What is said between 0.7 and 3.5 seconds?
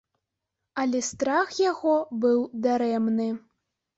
Але страх яго быў дарэмны.